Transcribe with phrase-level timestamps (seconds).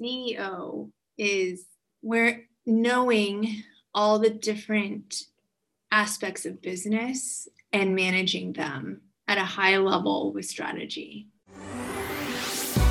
[0.00, 1.64] CEO is
[2.00, 3.62] where knowing
[3.94, 5.24] all the different
[5.90, 11.28] aspects of business and managing them at a high level with strategy.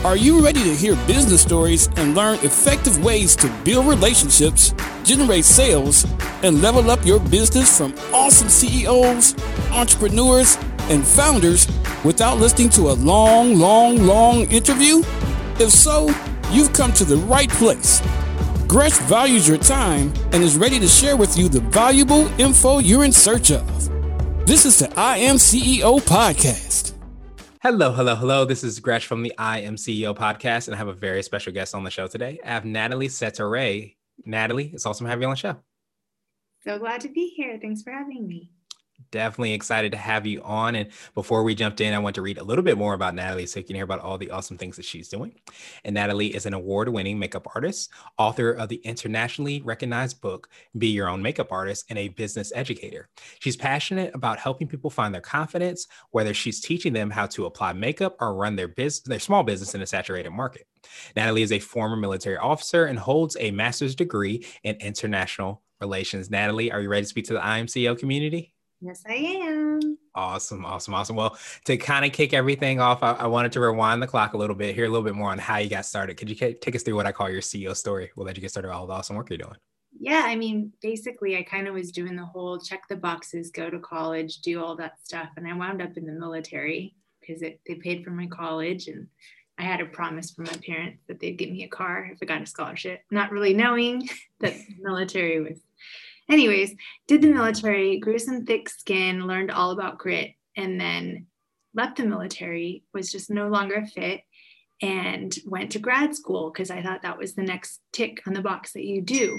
[0.06, 4.74] Are you ready to hear business stories and learn effective ways to build relationships,
[5.04, 6.06] generate sales,
[6.42, 9.36] and level up your business from awesome CEOs,
[9.72, 10.58] entrepreneurs,
[10.90, 11.68] and founders
[12.06, 15.00] without listening to a long, long, long interview?
[15.60, 16.08] If so,
[16.52, 18.02] you've come to the right place.
[18.68, 23.04] Gresh values your time and is ready to share with you the valuable info you're
[23.04, 23.66] in search of.
[24.46, 26.94] This is the I Am CEO podcast.
[27.62, 28.46] Hello, hello, hello.
[28.46, 31.54] This is Gresh from the I Am CEO podcast, and I have a very special
[31.54, 32.40] guest on the show today.
[32.44, 33.96] I have Natalie Setare.
[34.26, 35.58] Natalie, it's awesome to have you on the show.
[36.64, 37.58] So glad to be here.
[37.62, 38.52] Thanks for having me
[39.12, 40.76] definitely excited to have you on.
[40.76, 43.46] And before we jumped in, I want to read a little bit more about Natalie
[43.46, 45.34] so you can hear about all the awesome things that she's doing.
[45.84, 50.88] And Natalie is an award winning makeup artist, author of the internationally recognized book, Be
[50.88, 53.10] Your Own Makeup Artist, and a business educator.
[53.40, 57.74] She's passionate about helping people find their confidence, whether she's teaching them how to apply
[57.74, 60.68] makeup or run their business, their small business in a saturated market.
[61.16, 66.30] Natalie is a former military officer and holds a master's degree in international relations.
[66.30, 68.54] Natalie, are you ready to speak to the IMCO community?
[68.82, 69.98] Yes, I am.
[70.16, 71.16] Awesome, awesome, awesome.
[71.16, 74.38] Well, to kind of kick everything off, I, I, wanted to rewind the clock a
[74.38, 76.16] little bit, hear a little bit more on how you got started.
[76.16, 78.10] Could you take us through what I call your CEO story?
[78.16, 79.58] We'll let you get started all the awesome work you're doing.
[80.00, 83.70] Yeah, I mean, basically, I kind of was doing the whole check the boxes, go
[83.70, 85.28] to college, do all that stuff.
[85.36, 88.88] And I wound up in the military because they paid for my college.
[88.88, 89.08] And
[89.58, 92.26] I had a promise from my parents that they'd give me a car if I
[92.26, 94.08] got a scholarship, not really knowing
[94.40, 95.60] that military was
[96.30, 96.76] anyways,
[97.08, 101.28] did the military, grew some thick skin, learned all about grit, and then
[101.74, 104.22] left the military, was just no longer a fit,
[104.82, 108.42] and went to grad school because I thought that was the next tick on the
[108.42, 109.38] box that you do.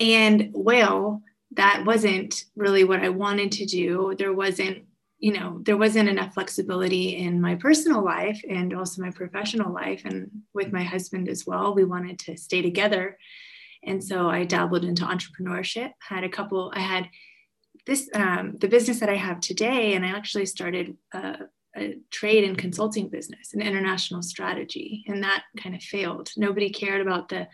[0.00, 1.22] And well,
[1.52, 4.14] that wasn't really what I wanted to do.
[4.18, 4.84] There wasn't,
[5.18, 10.02] you know, there wasn't enough flexibility in my personal life and also my professional life.
[10.04, 13.18] And with my husband as well, we wanted to stay together.
[13.88, 17.08] And so I dabbled into entrepreneurship, had a couple, I had
[17.86, 21.36] this, um, the business that I have today, and I actually started a,
[21.74, 26.30] a trade and consulting business, an international strategy, and that kind of failed.
[26.36, 27.48] Nobody cared about the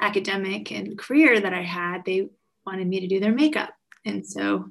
[0.00, 2.04] academic and career that I had.
[2.04, 2.28] They
[2.64, 3.70] wanted me to do their makeup.
[4.04, 4.70] And so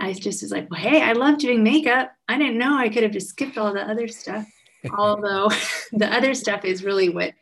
[0.00, 2.10] I just was like, well, hey, I love doing makeup.
[2.28, 4.46] I didn't know I could have just skipped all the other stuff.
[4.98, 5.48] Although
[5.92, 7.34] the other stuff is really what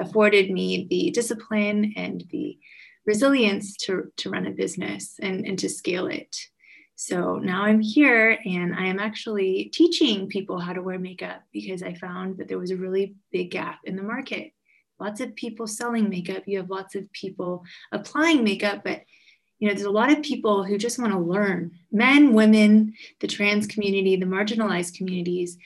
[0.00, 2.58] afforded me the discipline and the
[3.06, 6.36] resilience to, to run a business and, and to scale it.
[7.00, 11.82] So now I'm here and I am actually teaching people how to wear makeup because
[11.82, 14.52] I found that there was a really big gap in the market.
[14.98, 19.02] Lots of people selling makeup, you have lots of people applying makeup, but
[19.58, 21.72] you know, there's a lot of people who just want to learn.
[21.90, 25.56] Men, women, the trans community, the marginalized communities,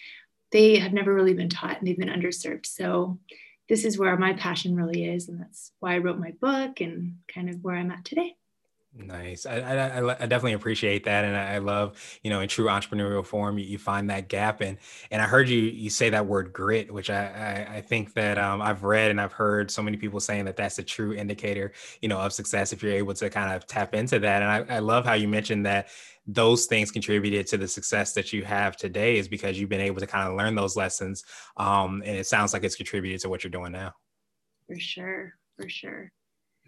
[0.50, 2.66] they have never really been taught and they've been underserved.
[2.66, 3.18] So
[3.68, 5.28] this is where my passion really is.
[5.28, 8.36] And that's why I wrote my book and kind of where I'm at today.
[8.94, 9.46] Nice.
[9.46, 11.24] I, I, I, definitely appreciate that.
[11.24, 14.60] And I love, you know, in true entrepreneurial form, you, you, find that gap.
[14.60, 14.76] And,
[15.10, 18.36] and I heard you, you say that word grit, which I, I, I think that
[18.36, 21.72] um, I've read and I've heard so many people saying that that's a true indicator,
[22.02, 24.42] you know, of success if you're able to kind of tap into that.
[24.42, 25.88] And I, I love how you mentioned that
[26.26, 30.00] those things contributed to the success that you have today is because you've been able
[30.00, 31.24] to kind of learn those lessons.
[31.56, 33.94] Um, and it sounds like it's contributed to what you're doing now.
[34.68, 35.34] For sure.
[35.56, 36.12] For sure.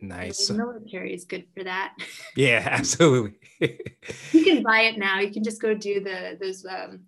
[0.00, 0.48] Nice.
[0.48, 1.94] The military is good for that.
[2.36, 3.38] Yeah, absolutely.
[3.60, 5.20] you can buy it now.
[5.20, 7.02] You can just go do the those um,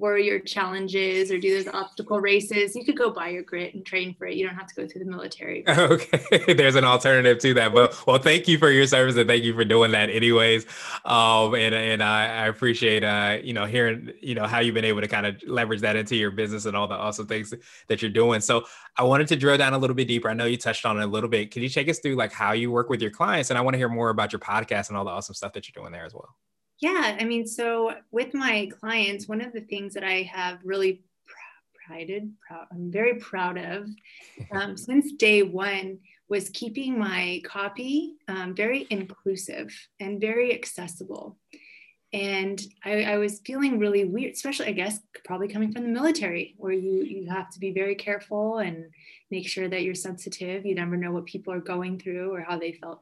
[0.00, 4.14] warrior challenges or do those obstacle races, you could go buy your grit and train
[4.14, 4.36] for it.
[4.36, 5.64] You don't have to go through the military.
[5.90, 7.72] Okay, there's an alternative to that.
[7.72, 10.66] But well, thank you for your service and thank you for doing that, anyways.
[11.04, 14.84] Um, and and I, I appreciate uh, you know, hearing you know how you've been
[14.84, 17.52] able to kind of leverage that into your business and all the awesome things
[17.88, 18.40] that you're doing.
[18.40, 18.64] So
[18.96, 20.28] I wanted to drill down a little bit deeper.
[20.28, 21.50] I know you touched on it a little bit.
[21.50, 23.50] Can you take us through like how you work with your clients?
[23.50, 25.66] And I want to hear more about your podcast and all the awesome stuff that
[25.66, 26.36] you're doing there as well.
[26.80, 31.02] Yeah, I mean, so with my clients, one of the things that I have really
[31.86, 33.86] prided, proud, I'm very proud of
[34.52, 35.98] um, since day one
[36.30, 41.36] was keeping my copy um, very inclusive and very accessible.
[42.12, 46.54] And I, I, was feeling really weird, especially I guess probably coming from the military,
[46.56, 48.86] where you you have to be very careful and
[49.30, 50.66] make sure that you're sensitive.
[50.66, 53.00] You never know what people are going through or how they felt.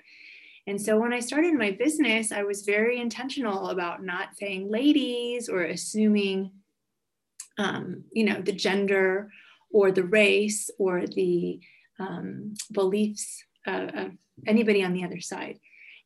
[0.69, 5.49] And so when I started my business, I was very intentional about not saying ladies
[5.49, 6.51] or assuming,
[7.57, 9.31] um, you know, the gender
[9.71, 11.59] or the race or the
[11.99, 14.11] um, beliefs of, of
[14.47, 15.59] anybody on the other side.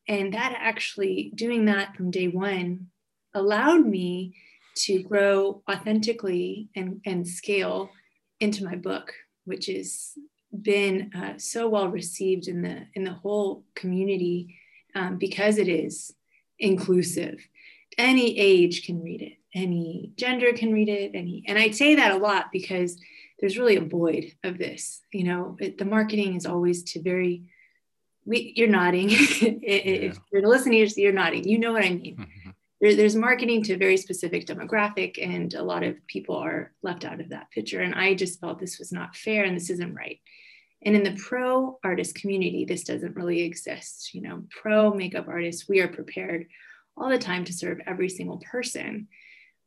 [0.07, 2.87] And that actually, doing that from day one,
[3.35, 4.37] allowed me
[4.85, 7.91] to grow authentically and, and scale
[8.39, 9.13] into my book,
[9.45, 10.13] which has
[10.61, 14.59] been uh, so well received in the in the whole community
[14.95, 16.15] um, because it is
[16.59, 17.47] inclusive.
[17.99, 22.13] Any age can read it, any gender can read it, any and I say that
[22.13, 22.99] a lot because
[23.39, 25.03] there's really a void of this.
[25.13, 27.45] You know, it, the marketing is always to very.
[28.25, 29.09] We, you're nodding.
[29.11, 31.49] if you're listening, you're nodding.
[31.49, 32.17] You know what I mean.
[32.17, 32.42] Mm-hmm.
[32.83, 37.07] There, there's marketing to a very specific demographic, and a lot of people are left
[37.07, 37.81] out of that picture.
[37.81, 40.21] And I just felt this was not fair, and this isn't right.
[40.85, 44.13] And in the pro artist community, this doesn't really exist.
[44.13, 46.49] You know, pro makeup artists, we are prepared
[46.97, 49.09] all the time to serve every single person.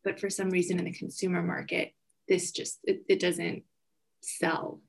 [0.04, 1.96] But for some reason in the consumer market,
[2.28, 3.64] this just it, it doesn't
[4.22, 4.80] sell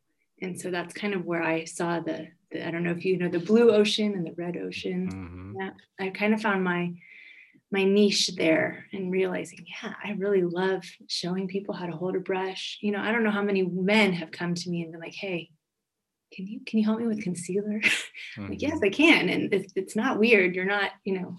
[0.43, 3.19] and so that's kind of where i saw the, the, i don't know if you
[3.19, 5.61] know the blue ocean and the red ocean mm-hmm.
[5.61, 5.71] yeah,
[6.01, 6.93] i kind of found my
[7.77, 12.21] my niche there and realizing yeah i really love showing people how to hold a
[12.21, 12.79] brush.
[12.81, 15.15] You know i don't know how many men have come to me and been like
[15.15, 15.51] hey
[16.33, 17.81] can you can you help me with concealer?
[18.39, 18.51] Mm-hmm.
[18.51, 19.31] like yes i can.
[19.31, 20.55] And it's, it's not weird.
[20.55, 21.37] You're not you know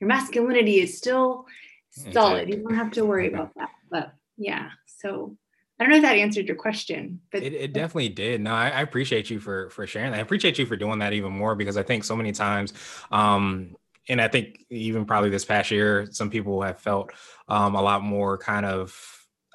[0.00, 1.46] your masculinity is still
[1.90, 2.48] solid.
[2.48, 3.70] You don't have to worry about that.
[3.90, 5.36] But yeah so
[5.78, 8.40] I don't know if that answered your question, but it, it definitely did.
[8.40, 10.18] No, I, I, appreciate you for for sharing that.
[10.18, 12.72] I appreciate you for doing that even more because I think so many times,
[13.12, 13.76] um,
[14.08, 17.10] and I think even probably this past year, some people have felt
[17.48, 18.96] um, a lot more kind of,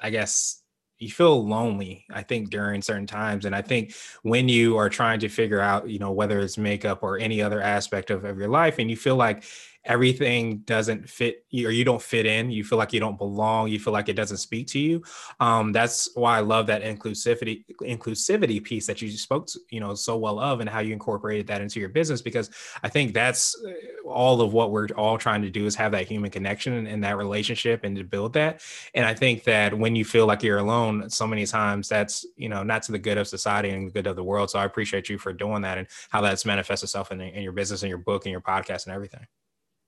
[0.00, 0.60] I guess,
[0.98, 3.44] you feel lonely i think during certain times.
[3.44, 7.02] And i think when you are trying to figure out you know whether it's makeup
[7.02, 9.44] or any other aspect of, of your life and you feel like
[9.84, 13.78] everything doesn't fit or you don't fit in you feel like you don't belong you
[13.78, 15.02] feel like it doesn't speak to you
[15.40, 19.94] um, that's why i love that inclusivity inclusivity piece that you spoke to, you know
[19.94, 22.50] so well of and how you incorporated that into your business because
[22.82, 23.72] i think that's uh,
[24.08, 27.02] all of what we're all trying to do is have that human connection and, and
[27.02, 28.62] that relationship and to build that.
[28.94, 32.48] And i think that when you feel like you're alone so many times that's you
[32.48, 34.64] know not to the good of society and the good of the world so i
[34.64, 37.88] appreciate you for doing that and how that's manifests itself in, in your business and
[37.88, 39.26] your book and your podcast and everything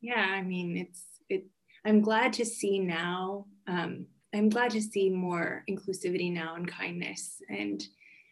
[0.00, 1.44] yeah i mean it's it
[1.84, 7.40] i'm glad to see now um, i'm glad to see more inclusivity now and kindness
[7.48, 7.82] and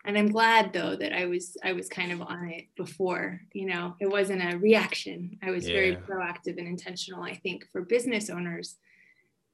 [0.04, 3.66] and i'm glad though that i was i was kind of on it before you
[3.66, 5.74] know it wasn't a reaction i was yeah.
[5.74, 8.76] very proactive and intentional i think for business owners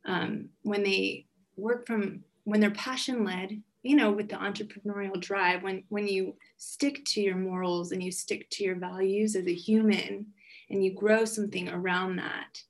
[0.07, 1.27] um, when they
[1.57, 6.35] work from when they're passion led you know with the entrepreneurial drive when when you
[6.57, 10.27] stick to your morals and you stick to your values as a human
[10.71, 12.63] and you grow something around that,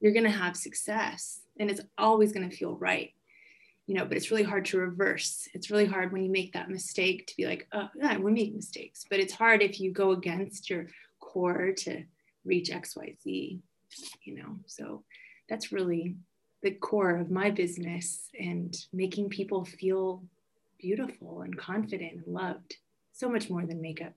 [0.00, 3.12] you're going to have success and it's always going to feel right.
[3.86, 5.48] You know, but it's really hard to reverse.
[5.52, 8.54] It's really hard when you make that mistake to be like, oh, yeah, we make
[8.54, 9.04] mistakes.
[9.10, 10.86] But it's hard if you go against your
[11.18, 12.04] core to
[12.44, 13.58] reach XYZ,
[14.22, 14.60] you know.
[14.66, 15.02] So
[15.48, 16.14] that's really
[16.62, 20.22] the core of my business and making people feel
[20.78, 22.76] beautiful and confident and loved
[23.12, 24.12] so much more than makeup.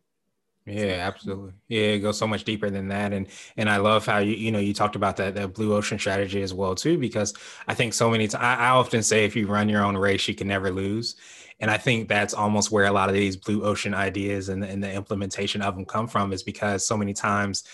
[0.66, 1.52] Yeah, absolutely.
[1.68, 3.28] Yeah, it goes so much deeper than that, and
[3.58, 6.42] and I love how you you know you talked about that that blue ocean strategy
[6.42, 7.34] as well too, because
[7.68, 10.26] I think so many times I, I often say if you run your own race,
[10.30, 11.18] you can never lose,
[11.60, 14.82] and I think that's almost where a lot of these blue ocean ideas and and
[14.82, 17.66] the implementation of them come from is because so many times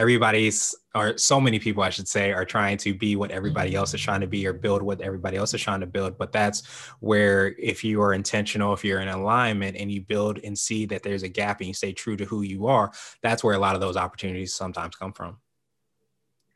[0.00, 3.92] everybody's or so many people i should say are trying to be what everybody else
[3.92, 4.06] is mm-hmm.
[4.06, 6.16] trying to be or build what everybody else is trying to build.
[6.16, 6.66] But that's
[7.00, 11.02] where if you are intentional if you're in alignment and you build and see that
[11.02, 12.90] there's a gap and you stay true to who you are
[13.22, 15.36] that's where a lot of those opportunities sometimes come from.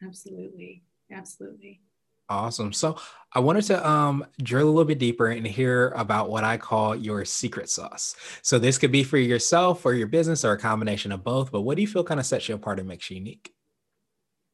[0.02, 0.82] Absolutely.
[1.12, 1.80] Absolutely
[2.28, 2.72] Awesome.
[2.72, 2.96] So
[3.32, 6.96] I wanted to um, drill a little bit deeper and hear about what I call
[6.96, 8.16] your secret sauce.
[8.42, 11.52] So this could be for yourself or your business or a combination of both.
[11.52, 13.52] But what do you feel kind of sets you apart and makes you unique?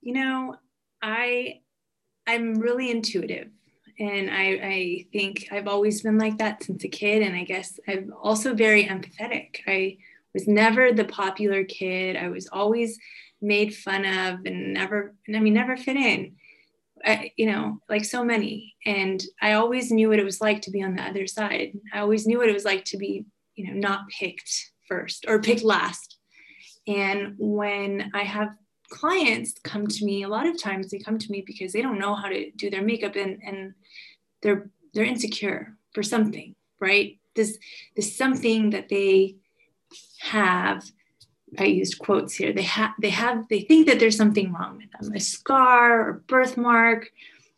[0.00, 0.56] You know,
[1.02, 1.60] I
[2.26, 3.48] I'm really intuitive,
[3.98, 7.22] and I I think I've always been like that since a kid.
[7.22, 9.60] And I guess I'm also very empathetic.
[9.66, 9.98] I
[10.32, 12.16] was never the popular kid.
[12.16, 12.98] I was always
[13.42, 16.36] made fun of and never I mean never fit in
[17.04, 18.74] I, you know, like so many.
[18.86, 21.72] And I always knew what it was like to be on the other side.
[21.92, 25.40] I always knew what it was like to be, you know, not picked first or
[25.40, 26.18] picked last.
[26.86, 28.50] And when I have
[28.90, 31.98] clients come to me, a lot of times they come to me because they don't
[31.98, 33.74] know how to do their makeup and, and
[34.42, 37.18] they're they're insecure for something, right?
[37.36, 37.58] This
[37.96, 39.36] this something that they
[40.20, 40.90] have
[41.58, 42.52] I used quotes here.
[42.52, 46.12] They have they have they think that there's something wrong with them, a scar or
[46.26, 47.10] birthmark,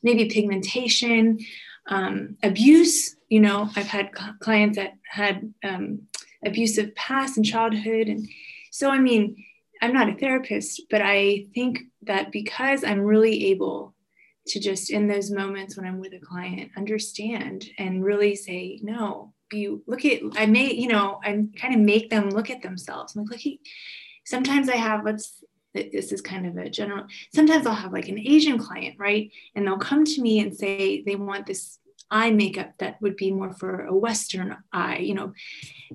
[0.03, 1.39] maybe pigmentation,
[1.87, 3.17] um, abuse.
[3.29, 6.03] you know, I've had clients that had um,
[6.45, 8.09] abusive past in childhood.
[8.09, 8.29] And
[8.71, 9.37] so, I mean,
[9.81, 13.95] I'm not a therapist, but I think that because I'm really able
[14.49, 19.33] to just in those moments when I'm with a client, understand and really say, no,
[19.55, 23.15] you look at, I may, you know, I kind of make them look at themselves.
[23.15, 23.59] I'm like, look, At,
[24.25, 25.43] sometimes I have, let's,
[25.75, 29.31] this is kind of a general, sometimes I'll have like an Asian client, right?
[29.55, 31.79] And they'll come to me and say they want this
[32.11, 35.33] eye makeup that would be more for a Western eye, you know.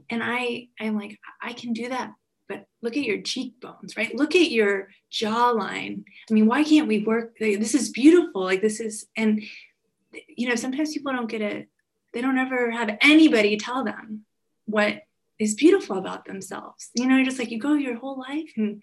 [0.10, 2.14] And I, I'm like, I can do that,
[2.50, 4.16] but look at your cheekbones, right?
[4.16, 6.04] Look at your jawline.
[6.30, 7.38] I mean, why can't we work?
[7.40, 8.44] This is beautiful.
[8.44, 9.44] Like this is, and
[10.28, 11.70] you know, sometimes people don't get it.
[12.14, 14.26] They don't ever have anybody tell them
[14.66, 15.02] what
[15.40, 16.90] is beautiful about themselves.
[16.96, 18.82] You know, just like you go your whole life and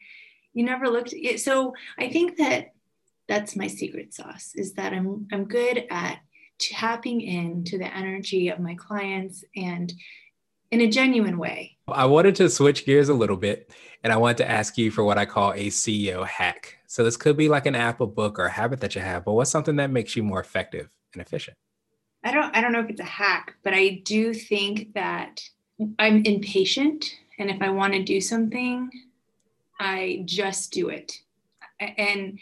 [0.53, 1.41] you never looked at it.
[1.41, 2.73] So I think that
[3.29, 6.19] that's my secret sauce is that I'm I'm good at
[6.59, 9.93] tapping into the energy of my clients and
[10.71, 11.77] in a genuine way.
[11.89, 15.05] I wanted to switch gears a little bit and I wanted to ask you for
[15.05, 16.79] what I call a CEO hack.
[16.87, 19.25] So this could be like an app, a book, or a habit that you have,
[19.25, 21.57] but what's something that makes you more effective and efficient?
[22.25, 25.43] I don't I don't know if it's a hack, but I do think that
[25.99, 27.05] I'm impatient
[27.39, 28.91] and if I want to do something,
[29.79, 31.21] I just do it.
[31.81, 32.39] And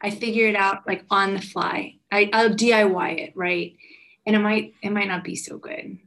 [0.00, 1.96] I figure it out like on the fly.
[2.10, 3.76] I, I'll DIY it, right?
[4.26, 5.98] And it might it might not be so good,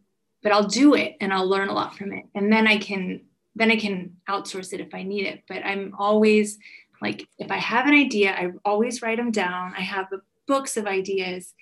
[0.42, 2.26] but I'll do it and I'll learn a lot from it.
[2.36, 3.22] And then I can
[3.56, 5.44] then I can outsource it if I need it.
[5.48, 6.58] But I'm always
[7.02, 9.74] like if I have an idea, I always write them down.
[9.78, 10.08] I have
[10.48, 11.54] books of ideas,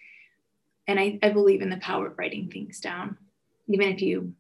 [0.88, 3.18] and I, I believe in the power of writing things down,
[3.68, 4.34] even if you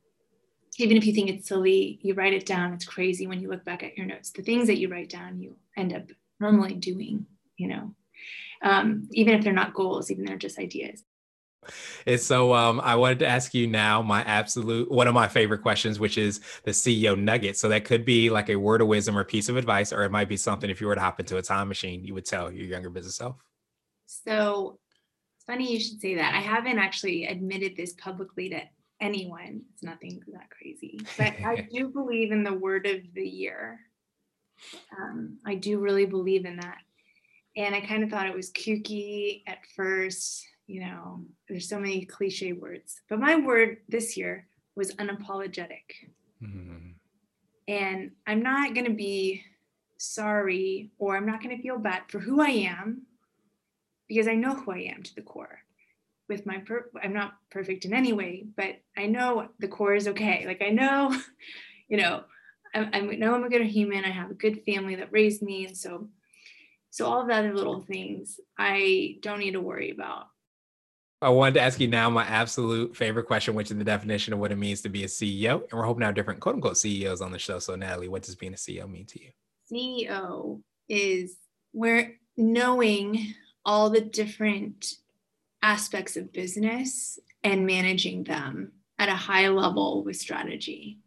[0.77, 2.73] even if you think it's silly, you write it down.
[2.73, 4.31] It's crazy when you look back at your notes.
[4.31, 6.03] The things that you write down, you end up
[6.39, 7.25] normally doing
[7.61, 7.93] you know,
[8.63, 11.03] um, even if they're not goals, even they're just ideas.
[12.07, 15.61] And so um, I wanted to ask you now my absolute one of my favorite
[15.61, 17.55] questions, which is the CEO nugget.
[17.55, 20.11] So that could be like a word of wisdom or piece of advice, or it
[20.11, 22.51] might be something if you were to hop into a time machine, you would tell
[22.51, 23.35] your younger business self.
[24.07, 24.79] So
[25.41, 26.35] it's funny you should say that.
[26.35, 28.61] I haven't actually admitted this publicly to
[28.99, 29.61] anyone.
[29.73, 33.79] It's nothing that crazy, but I do believe in the word of the year.
[34.95, 36.77] Um, I do really believe in that
[37.55, 40.45] and I kind of thought it was kooky at first.
[40.67, 45.83] You know, there's so many cliche words, but my word this year was unapologetic.
[46.41, 46.91] Mm-hmm.
[47.67, 49.43] And I'm not going to be
[49.97, 53.03] sorry or I'm not going to feel bad for who I am
[54.11, 55.59] because I know who I am to the core.
[56.27, 60.09] With my, per- I'm not perfect in any way, but I know the core is
[60.09, 60.43] okay.
[60.45, 61.17] Like I know,
[61.87, 62.23] you know,
[62.75, 64.03] I, I know I'm a good human.
[64.03, 66.09] I have a good family that raised me, and so
[66.89, 70.25] so all of the other little things I don't need to worry about.
[71.21, 74.39] I wanted to ask you now my absolute favorite question, which is the definition of
[74.39, 75.61] what it means to be a CEO.
[75.61, 77.59] And we're hoping to have different quote unquote CEOs on the show.
[77.59, 79.29] So Natalie, what does being a CEO mean to you?
[79.71, 81.37] CEO is
[81.71, 83.33] where knowing
[83.65, 84.95] all the different
[85.61, 90.99] aspects of business and managing them at a high level with strategy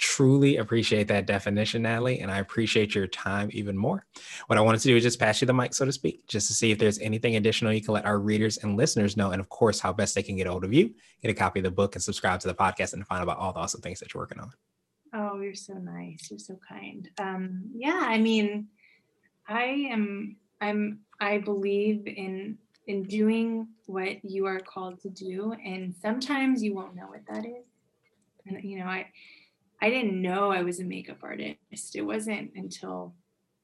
[0.00, 4.06] truly appreciate that definition, Natalie, and I appreciate your time even more.
[4.46, 6.48] What I wanted to do is just pass you the mic, so to speak, just
[6.48, 9.40] to see if there's anything additional you can let our readers and listeners know, and
[9.40, 11.64] of course, how best they can get a hold of you, get a copy of
[11.64, 14.00] the book, and subscribe to the podcast and find out about all the awesome things
[14.00, 14.50] that you're working on.
[15.12, 16.28] Oh, you're so nice.
[16.30, 17.08] You're so kind.
[17.18, 18.68] Um, yeah, I mean,
[19.46, 20.36] I am.
[20.62, 21.00] I'm.
[21.20, 26.96] I believe in in doing what you are called to do, and sometimes you won't
[26.96, 27.66] know what that is.
[28.46, 29.06] And you know, I
[29.80, 31.94] I didn't know I was a makeup artist.
[31.94, 33.14] It wasn't until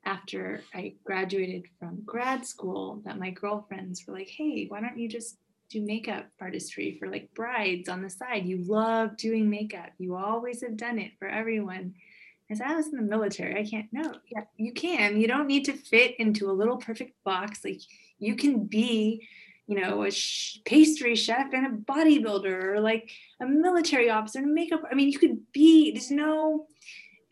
[0.04, 5.08] after I graduated from grad school that my girlfriends were like, hey, why don't you
[5.08, 8.46] just do makeup artistry for like brides on the side?
[8.46, 9.90] You love doing makeup.
[9.98, 11.94] You always have done it for everyone.
[12.50, 13.58] I said, I was in the military.
[13.58, 13.86] I can't.
[13.92, 15.20] No, yeah, you can.
[15.20, 17.64] You don't need to fit into a little perfect box.
[17.64, 17.80] Like
[18.18, 19.26] you can be
[19.66, 23.10] you know, a sh- pastry chef and a bodybuilder or like
[23.40, 24.82] a military officer and a makeup.
[24.90, 26.66] I mean, you could be, there's no,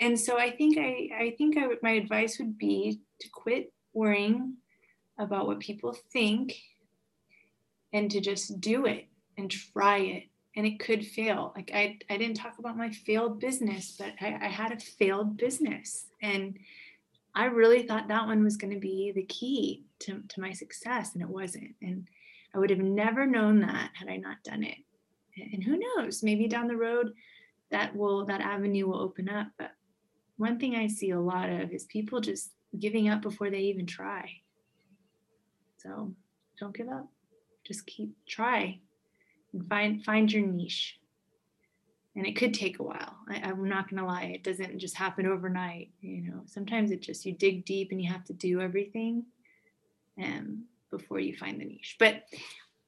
[0.01, 3.73] and so I think I, I think I would, my advice would be to quit
[3.93, 4.57] worrying
[5.17, 6.57] about what people think
[7.93, 9.07] and to just do it
[9.39, 10.25] and try it.
[10.57, 11.53] And it could fail.
[11.57, 15.37] Like I, I didn't talk about my failed business, but I, I had a failed
[15.37, 16.59] business and
[17.35, 21.15] I really thought that one was going to be the key to, to my success
[21.15, 21.75] and it wasn't.
[21.83, 22.07] And
[22.55, 24.79] I would have never known that had I not done it.
[25.37, 27.13] And who knows, maybe down the road
[27.71, 29.49] that will that avenue will open up.
[29.59, 29.73] But
[30.37, 33.87] one thing I see a lot of is people just giving up before they even
[33.87, 34.31] try.
[35.79, 36.15] So
[36.59, 37.09] don't give up.
[37.67, 38.79] Just keep try.
[39.69, 40.99] Find find your niche.
[42.17, 43.17] And it could take a while.
[43.29, 46.43] I, i'm not to lie it doesn't just happen overnight you know.
[46.47, 49.25] Sometimes it just you dig deep and you have to do everything
[50.23, 51.97] um, before you find the niche.
[51.99, 52.25] But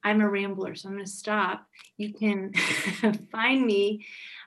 [0.03, 1.67] i'm a rambler so i'm to stop.
[1.97, 2.53] You can
[3.31, 4.05] find me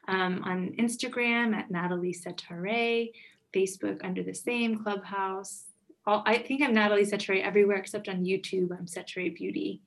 [0.08, 3.10] um, on instagram at natalie setare
[3.54, 5.64] facebook under the same clubhouse.
[6.06, 8.70] All, i think i'm natalie setare everywhere except on youtube.
[8.72, 9.82] I'm setare beauty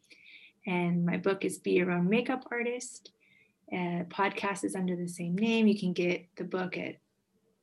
[0.66, 3.12] and my book is Be Your Own Makeup Artist.
[3.72, 5.68] Uh, podcast is under the same name.
[5.68, 6.96] You can get the book at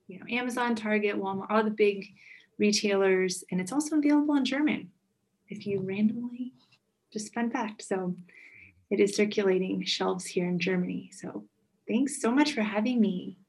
[0.09, 2.07] you know Amazon, Target, Walmart, all the big
[2.59, 4.91] retailers, and it's also available in German.
[5.49, 6.53] If you randomly,
[7.13, 7.83] just fun fact.
[7.83, 8.17] So
[8.91, 11.11] it is circulating shelves here in Germany.
[11.13, 11.45] So
[11.89, 13.40] thanks so much for having me.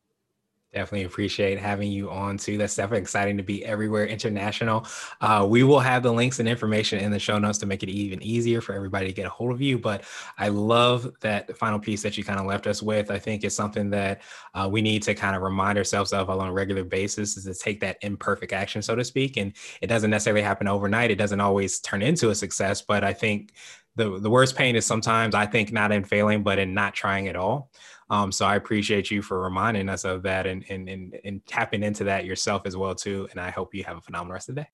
[0.74, 2.58] Definitely appreciate having you on too.
[2.58, 4.88] That's definitely exciting to be everywhere international.
[5.20, 7.90] Uh, we will have the links and information in the show notes to make it
[7.90, 9.78] even easier for everybody to get a hold of you.
[9.78, 10.06] But
[10.38, 13.12] I love that final piece that you kind of left us with.
[13.12, 14.22] I think it's something that
[14.54, 17.54] uh, we need to kind of remind ourselves of on a regular basis is to
[17.54, 19.36] take that imperfect action, so to speak.
[19.36, 19.51] And
[19.82, 21.12] it doesn't necessarily happen overnight.
[21.12, 22.82] It doesn't always turn into a success.
[22.82, 23.51] But I think
[23.98, 27.28] the, the worst pain is sometimes I think not in failing, but in not trying
[27.28, 27.72] at all.
[28.12, 31.82] Um, so I appreciate you for reminding us of that and, and, and, and tapping
[31.82, 33.30] into that yourself as well too.
[33.32, 34.68] And I hope you have a phenomenal rest of the day.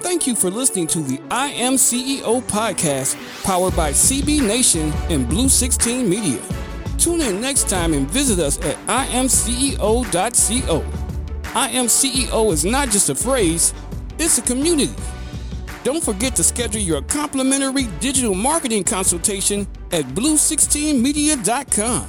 [0.00, 5.28] Thank you for listening to the I Am CEO podcast powered by CB Nation and
[5.28, 6.40] Blue 16 Media.
[6.98, 10.84] Tune in next time and visit us at imceo.co.
[11.54, 13.72] I Am CEO is not just a phrase,
[14.18, 14.96] it's a community.
[15.84, 22.08] Don't forget to schedule your complimentary digital marketing consultation at blue16media.com.